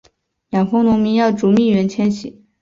[0.49, 2.43] 养蜂农民要逐蜜源迁徙